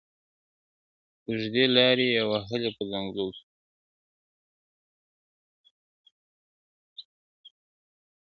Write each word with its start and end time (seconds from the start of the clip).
اوږدې 1.27 1.63
لاري 1.75 2.07
یې 2.15 2.23
وهلي 2.31 2.69
په 2.77 2.83
ځنګلو 2.91 3.25
کي!. 3.35 3.41